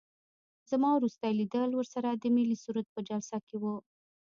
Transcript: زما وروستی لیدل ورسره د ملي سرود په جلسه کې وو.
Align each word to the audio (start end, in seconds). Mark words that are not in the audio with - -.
زما 0.69 0.89
وروستی 0.93 1.31
لیدل 1.39 1.71
ورسره 1.75 2.09
د 2.13 2.23
ملي 2.35 2.57
سرود 2.63 2.87
په 2.95 2.99
جلسه 3.07 3.37
کې 3.47 3.55
وو. 3.61 3.75